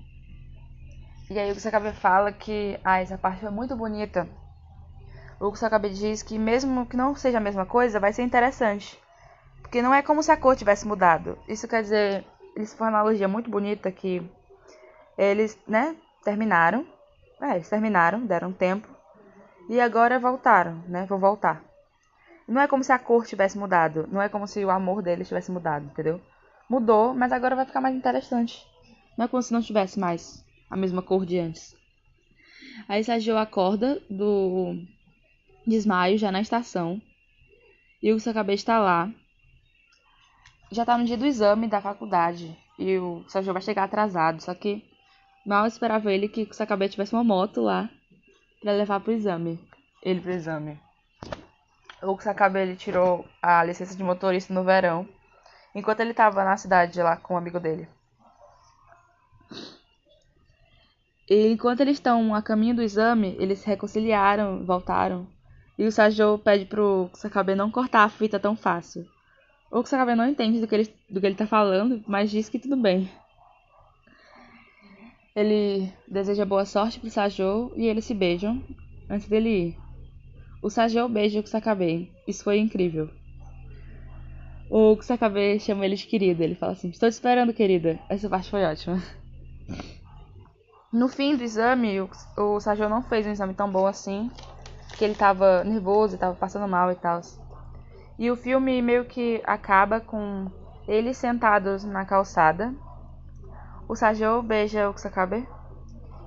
E 1.30 1.38
aí 1.38 1.52
o 1.52 1.60
Sakabe 1.60 1.92
fala 1.92 2.32
que 2.32 2.80
ah, 2.84 3.00
essa 3.00 3.18
parte 3.18 3.42
foi 3.42 3.50
muito 3.50 3.76
bonita. 3.76 4.30
O 5.40 5.54
Sakabe 5.56 5.90
diz 5.90 6.24
que 6.24 6.38
mesmo 6.40 6.86
que 6.86 6.96
não 6.96 7.16
seja 7.16 7.38
a 7.40 7.42
mesma 7.42 7.66
coisa, 7.66 8.00
vai 8.00 8.14
ser 8.14 8.24
interessante. 8.24 8.98
Porque 9.62 9.82
não 9.82 9.94
é 9.94 10.02
como 10.02 10.24
se 10.24 10.32
a 10.32 10.38
cor 10.38 10.56
tivesse 10.56 10.88
mudado. 10.88 11.38
Isso 11.48 11.68
quer 11.68 11.82
dizer, 11.82 12.26
isso 12.56 12.78
foi 12.78 12.88
uma 12.88 12.98
analogia 13.00 13.28
muito 13.28 13.50
bonita 13.50 13.92
que 13.92 14.22
eles, 15.18 15.58
né, 15.68 15.96
terminaram. 16.24 16.86
É, 17.42 17.56
eles 17.56 17.70
terminaram, 17.70 18.26
deram 18.26 18.52
tempo. 18.52 18.88
E 19.70 19.80
agora 19.80 20.20
voltaram, 20.20 20.84
né? 20.88 21.06
Vão 21.06 21.20
voltar. 21.20 21.64
Não 22.48 22.62
é 22.62 22.68
como 22.68 22.84
se 22.84 22.92
a 22.92 23.00
cor 23.00 23.26
tivesse 23.26 23.58
mudado. 23.58 24.08
Não 24.12 24.22
é 24.22 24.28
como 24.30 24.48
se 24.48 24.64
o 24.64 24.70
amor 24.70 25.02
deles 25.02 25.28
tivesse 25.28 25.52
mudado, 25.52 25.86
entendeu? 25.86 26.22
Mudou, 26.70 27.14
mas 27.14 27.32
agora 27.32 27.56
vai 27.56 27.66
ficar 27.66 27.82
mais 27.82 27.96
interessante. 27.96 28.66
Não 29.18 29.26
é 29.26 29.28
como 29.28 29.42
se 29.42 29.54
não 29.54 29.62
tivesse 29.62 30.00
mais 30.00 30.44
a 30.70 30.76
mesma 30.76 31.02
cor 31.02 31.26
de 31.26 31.40
antes. 31.40 31.76
Aí 32.88 33.04
Sagio 33.04 33.38
acorda 33.38 34.02
do 34.10 34.76
desmaio 35.66 36.18
já 36.18 36.32
na 36.32 36.42
estação. 36.42 37.02
E 38.02 38.12
o 38.12 38.20
Sakabe 38.20 38.54
está 38.54 38.80
lá. 38.80 39.10
Já 40.72 40.84
tá 40.86 40.98
no 40.98 41.06
dia 41.06 41.18
do 41.18 41.26
exame 41.26 41.68
da 41.68 41.80
faculdade. 41.80 42.58
E 42.78 42.98
o 42.98 43.24
Sagio 43.28 43.54
vai 43.54 43.62
chegar 43.62 43.84
atrasado. 43.84 44.42
Só 44.42 44.54
que 44.54 44.84
Mal 45.46 45.68
esperava 45.68 46.12
ele 46.12 46.30
que 46.30 46.44
o 46.44 46.54
Sakabe 46.54 46.88
tivesse 46.88 47.14
uma 47.14 47.24
moto 47.24 47.62
lá 47.62 47.90
para 48.62 48.72
levar 48.72 49.02
pro 49.02 49.12
exame. 49.12 49.60
Ele 50.02 50.22
pro 50.22 50.32
exame. 50.32 50.80
O 52.02 52.18
Sakabe 52.18 52.60
ele 52.60 52.76
tirou 52.78 53.26
a 53.42 53.64
licença 53.64 53.96
de 53.96 54.04
motorista 54.04 54.54
no 54.54 54.64
verão, 54.64 55.08
enquanto 55.76 56.00
ele 56.00 56.12
estava 56.12 56.46
na 56.46 56.56
cidade 56.56 57.02
lá 57.02 57.18
com 57.18 57.34
um 57.34 57.38
amigo 57.38 57.60
dele. 57.60 57.88
E 61.30 61.48
enquanto 61.48 61.82
eles 61.82 61.98
estão 61.98 62.34
a 62.34 62.42
caminho 62.42 62.76
do 62.76 62.82
exame, 62.82 63.36
eles 63.38 63.60
se 63.60 63.68
reconciliaram, 63.68 64.66
voltaram. 64.66 65.28
E 65.78 65.86
o 65.86 65.92
Sajou 65.92 66.38
pede 66.38 66.66
pro 66.66 67.10
Sakabe 67.14 67.56
não 67.56 67.72
cortar 67.72 68.04
a 68.04 68.10
fita 68.10 68.40
tão 68.40 68.56
fácil. 68.56 69.06
O 69.70 69.84
Sakabe 69.86 70.16
não 70.16 70.28
entende 70.28 70.62
do 70.62 70.68
que 70.68 70.76
ele, 70.76 70.96
do 71.10 71.20
que 71.20 71.26
ele 71.26 71.36
tá 71.36 71.48
falando, 71.48 72.02
mas 72.08 72.32
diz 72.32 72.48
que 72.48 72.60
tudo 72.60 72.78
bem. 72.78 73.10
Ele 75.36 75.92
deseja 76.08 76.46
boa 76.46 76.64
sorte 76.64 77.00
pro 77.00 77.10
Sajou 77.10 77.74
e 77.76 77.88
eles 77.88 78.06
se 78.06 78.14
beijam 78.14 78.64
antes 79.10 79.28
dele 79.28 79.50
ir. 79.50 79.78
O 80.62 80.70
Sajou 80.70 81.10
beija 81.10 81.40
o 81.40 81.44
Kusakabe. 81.44 82.14
Isso 82.28 82.44
foi 82.44 82.60
incrível. 82.60 83.10
O 84.70 84.96
Kusakabe 84.96 85.60
chama 85.60 85.86
ele 85.86 85.96
de 85.96 86.06
querida. 86.06 86.44
Ele 86.44 86.54
fala 86.54 86.74
assim: 86.74 86.90
Estou 86.90 87.10
te 87.10 87.14
esperando, 87.14 87.52
querida. 87.52 88.00
Essa 88.08 88.30
parte 88.30 88.52
foi 88.52 88.64
ótima. 88.64 89.02
No 90.92 91.08
fim 91.08 91.36
do 91.36 91.44
exame, 91.44 92.00
o, 92.00 92.10
o 92.38 92.60
Sajou 92.60 92.88
não 92.88 93.02
fez 93.02 93.26
um 93.26 93.32
exame 93.32 93.56
tão 93.56 93.72
bom 93.72 93.88
assim. 93.88 94.30
Porque 94.88 95.04
ele 95.04 95.16
tava 95.16 95.64
nervoso, 95.64 96.16
tava 96.16 96.36
passando 96.36 96.68
mal 96.68 96.92
e 96.92 96.96
tal. 96.96 97.20
E 98.20 98.30
o 98.30 98.36
filme 98.36 98.80
meio 98.84 99.06
que 99.06 99.42
acaba 99.44 100.00
com 100.00 100.46
eles 100.88 101.18
sentados 101.18 101.84
na 101.84 102.06
calçada 102.06 102.72
o 103.94 103.96
Sajou 103.96 104.42
beija 104.42 104.90
o 104.90 104.94
Kusakabe 104.94 105.48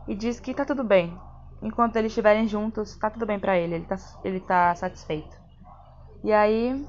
e 0.06 0.14
diz 0.14 0.38
que 0.38 0.54
tá 0.54 0.64
tudo 0.64 0.84
bem. 0.84 1.18
Enquanto 1.60 1.96
eles 1.96 2.12
estiverem 2.12 2.46
juntos, 2.46 2.96
tá 2.96 3.10
tudo 3.10 3.26
bem 3.26 3.40
para 3.40 3.58
ele, 3.58 3.74
ele 3.74 3.84
tá, 3.84 3.96
ele 4.22 4.38
tá 4.38 4.72
satisfeito. 4.76 5.36
E 6.22 6.32
aí 6.32 6.86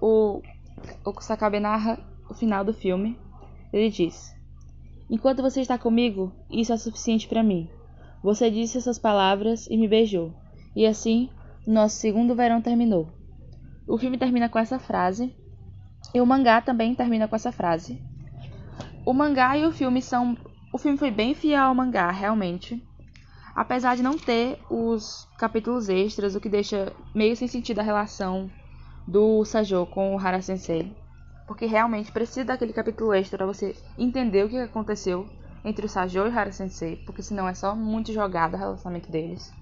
o, 0.00 0.42
o 1.04 1.12
Kusakabe 1.12 1.60
narra 1.60 2.00
o 2.28 2.34
final 2.34 2.64
do 2.64 2.74
filme. 2.74 3.16
Ele 3.72 3.88
diz: 3.88 4.34
Enquanto 5.08 5.42
você 5.42 5.60
está 5.60 5.78
comigo, 5.78 6.32
isso 6.50 6.72
é 6.72 6.76
suficiente 6.76 7.28
para 7.28 7.44
mim. 7.44 7.70
Você 8.20 8.50
disse 8.50 8.78
essas 8.78 8.98
palavras 8.98 9.68
e 9.68 9.76
me 9.76 9.86
beijou. 9.86 10.34
E 10.74 10.84
assim, 10.88 11.30
nosso 11.64 11.98
segundo 11.98 12.34
verão 12.34 12.60
terminou. 12.60 13.08
O 13.86 13.96
filme 13.96 14.18
termina 14.18 14.48
com 14.48 14.58
essa 14.58 14.80
frase. 14.80 15.32
E 16.12 16.20
o 16.20 16.26
mangá 16.26 16.60
também 16.60 16.96
termina 16.96 17.28
com 17.28 17.36
essa 17.36 17.52
frase. 17.52 18.02
O 19.06 19.12
mangá 19.12 19.56
e 19.56 19.64
o 19.64 19.70
filme 19.70 20.02
são. 20.02 20.36
O 20.72 20.78
filme 20.78 20.98
foi 20.98 21.12
bem 21.12 21.32
fiel 21.32 21.62
ao 21.62 21.74
mangá, 21.74 22.10
realmente. 22.10 22.84
Apesar 23.54 23.94
de 23.94 24.02
não 24.02 24.18
ter 24.18 24.58
os 24.68 25.28
capítulos 25.38 25.88
extras, 25.88 26.34
o 26.34 26.40
que 26.40 26.48
deixa 26.48 26.92
meio 27.14 27.36
sem 27.36 27.46
sentido 27.46 27.78
a 27.78 27.84
relação 27.84 28.50
do 29.06 29.44
Sajo 29.44 29.86
com 29.86 30.16
o 30.16 30.18
Hara 30.18 30.42
Sensei. 30.42 30.92
Porque 31.46 31.66
realmente 31.66 32.10
precisa 32.10 32.46
daquele 32.46 32.72
capítulo 32.72 33.14
extra 33.14 33.38
para 33.38 33.46
você 33.46 33.76
entender 33.96 34.44
o 34.44 34.48
que 34.48 34.58
aconteceu 34.58 35.30
entre 35.64 35.86
o 35.86 35.88
Sajo 35.88 36.18
e 36.18 36.28
o 36.28 36.38
Hara 36.38 36.50
Sensei. 36.50 36.96
Porque 37.06 37.22
senão 37.22 37.48
é 37.48 37.54
só 37.54 37.76
muito 37.76 38.12
jogado 38.12 38.54
o 38.54 38.58
relacionamento 38.58 39.08
deles. 39.08 39.54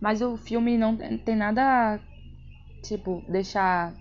Mas 0.00 0.22
o 0.22 0.36
filme 0.36 0.78
não 0.78 0.96
tem 0.96 1.34
nada. 1.34 2.00
Tipo, 2.84 3.24
deixar. 3.28 3.92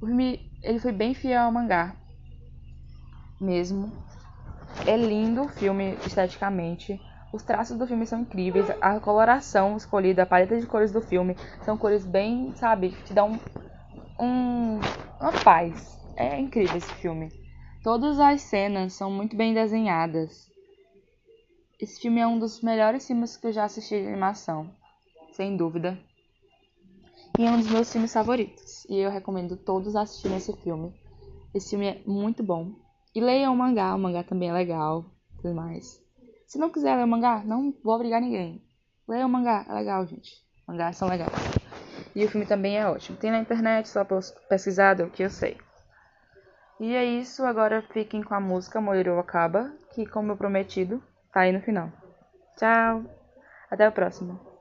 O 0.00 0.06
filme 0.06 0.48
ele 0.62 0.78
foi 0.78 0.92
bem 0.92 1.14
fiel 1.14 1.42
ao 1.42 1.52
mangá. 1.52 1.96
Mesmo. 3.42 3.92
É 4.86 4.96
lindo 4.96 5.42
o 5.42 5.48
filme 5.48 5.96
esteticamente. 6.06 7.00
Os 7.32 7.42
traços 7.42 7.76
do 7.76 7.86
filme 7.86 8.06
são 8.06 8.20
incríveis, 8.20 8.66
a 8.80 9.00
coloração 9.00 9.76
escolhida, 9.76 10.22
a 10.22 10.26
paleta 10.26 10.60
de 10.60 10.66
cores 10.66 10.92
do 10.92 11.00
filme 11.00 11.34
são 11.64 11.76
cores 11.76 12.06
bem, 12.06 12.54
sabe, 12.54 12.90
te 13.04 13.12
dá 13.12 13.24
um, 13.24 13.36
um 14.20 14.78
uma 15.20 15.32
paz. 15.42 15.98
É 16.14 16.38
incrível 16.38 16.76
esse 16.76 16.92
filme. 16.94 17.32
Todas 17.82 18.20
as 18.20 18.42
cenas 18.42 18.92
são 18.92 19.10
muito 19.10 19.34
bem 19.34 19.52
desenhadas. 19.52 20.48
Esse 21.80 22.00
filme 22.00 22.20
é 22.20 22.26
um 22.26 22.38
dos 22.38 22.60
melhores 22.60 23.04
filmes 23.06 23.36
que 23.36 23.48
eu 23.48 23.52
já 23.52 23.64
assisti 23.64 24.00
de 24.00 24.06
animação, 24.06 24.70
sem 25.32 25.56
dúvida. 25.56 25.98
E 27.36 27.44
é 27.44 27.50
um 27.50 27.58
dos 27.58 27.70
meus 27.70 27.90
filmes 27.90 28.12
favoritos. 28.12 28.84
E 28.88 28.98
eu 28.98 29.10
recomendo 29.10 29.56
todos 29.56 29.96
assistirem 29.96 30.36
esse 30.36 30.52
filme. 30.58 30.92
Esse 31.54 31.70
filme 31.70 31.88
é 31.88 32.02
muito 32.06 32.42
bom. 32.42 32.81
E 33.14 33.20
leiam 33.20 33.52
o 33.52 33.56
mangá, 33.56 33.94
o 33.94 33.98
mangá 33.98 34.22
também 34.22 34.48
é 34.48 34.52
legal, 34.52 35.04
tudo 35.36 35.54
mais. 35.54 36.02
Se 36.46 36.58
não 36.58 36.70
quiser 36.70 36.96
ler 36.96 37.04
o 37.04 37.08
mangá, 37.08 37.42
não 37.44 37.74
vou 37.82 37.94
obrigar 37.94 38.20
ninguém. 38.20 38.62
Leia 39.06 39.26
o 39.26 39.28
mangá, 39.28 39.66
é 39.68 39.72
legal, 39.72 40.06
gente. 40.06 40.42
Mangás 40.66 40.96
são 40.96 41.08
legais. 41.08 41.32
E 42.14 42.24
o 42.24 42.28
filme 42.28 42.46
também 42.46 42.78
é 42.78 42.86
ótimo. 42.86 43.18
Tem 43.18 43.30
na 43.30 43.38
internet, 43.38 43.88
só 43.88 44.04
pesquisado, 44.48 45.04
o 45.04 45.10
que 45.10 45.22
eu 45.22 45.30
sei. 45.30 45.58
E 46.80 46.94
é 46.94 47.04
isso, 47.04 47.44
agora 47.44 47.82
fiquem 47.92 48.22
com 48.22 48.34
a 48.34 48.40
música 48.40 48.80
Moiro 48.80 49.18
Acaba, 49.18 49.72
que 49.94 50.06
como 50.06 50.32
eu 50.32 50.36
prometido, 50.36 51.02
tá 51.32 51.40
aí 51.40 51.52
no 51.52 51.60
final. 51.60 51.92
Tchau! 52.56 53.04
Até 53.70 53.88
o 53.88 53.92
próximo. 53.92 54.51